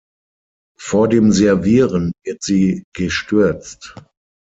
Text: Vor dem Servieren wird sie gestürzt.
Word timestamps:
Vor 0.79 1.09
dem 1.09 1.31
Servieren 1.31 2.11
wird 2.25 2.41
sie 2.41 2.85
gestürzt. 2.95 3.93